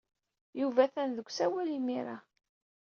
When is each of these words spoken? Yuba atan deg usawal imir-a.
Yuba 0.61 0.81
atan 0.85 1.09
deg 1.17 1.27
usawal 1.29 1.67
imir-a. 1.77 2.17